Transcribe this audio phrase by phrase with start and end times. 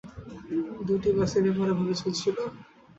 [0.87, 2.37] দুটি বাসই বেপরোয়াভাবে চলছিল।